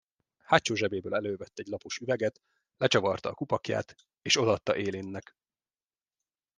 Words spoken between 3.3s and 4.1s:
kupakját,